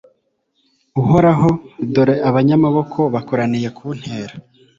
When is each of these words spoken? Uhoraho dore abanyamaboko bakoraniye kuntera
Uhoraho 1.01 1.49
dore 1.93 2.15
abanyamaboko 2.29 2.99
bakoraniye 3.13 3.69
kuntera 3.77 4.33